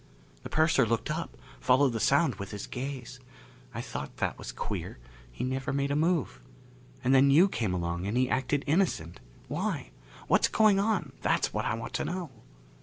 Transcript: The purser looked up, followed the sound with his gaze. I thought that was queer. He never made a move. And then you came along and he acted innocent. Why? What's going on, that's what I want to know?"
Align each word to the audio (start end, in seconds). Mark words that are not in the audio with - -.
The 0.41 0.49
purser 0.49 0.83
looked 0.83 1.11
up, 1.11 1.37
followed 1.59 1.91
the 1.91 1.99
sound 1.99 2.37
with 2.39 2.49
his 2.49 2.65
gaze. 2.65 3.19
I 3.71 3.81
thought 3.81 4.17
that 4.17 4.35
was 4.39 4.51
queer. 4.51 4.97
He 5.31 5.43
never 5.43 5.71
made 5.71 5.91
a 5.91 5.95
move. 5.95 6.41
And 7.03 7.13
then 7.13 7.29
you 7.29 7.47
came 7.47 7.71
along 7.75 8.07
and 8.07 8.17
he 8.17 8.27
acted 8.27 8.63
innocent. 8.65 9.19
Why? 9.47 9.91
What's 10.27 10.47
going 10.47 10.79
on, 10.79 11.11
that's 11.21 11.53
what 11.53 11.65
I 11.65 11.75
want 11.75 11.93
to 11.93 12.05
know?" 12.05 12.31